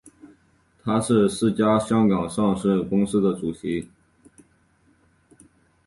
[0.83, 3.87] 他是四家香港上市公司的主席。